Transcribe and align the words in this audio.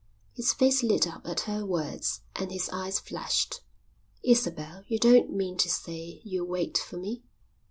His 0.33 0.51
face 0.51 0.81
lit 0.81 1.05
up 1.05 1.27
at 1.27 1.41
her 1.41 1.63
words 1.63 2.21
and 2.35 2.51
his 2.51 2.69
eyes 2.73 2.97
flashed. 2.99 3.61
"Isabel, 4.23 4.83
you 4.87 4.97
don't 4.97 5.31
mean 5.31 5.57
to 5.57 5.69
say 5.69 6.21
you'll 6.25 6.47
wait 6.47 6.79
for 6.79 6.97
me?" 6.97 7.21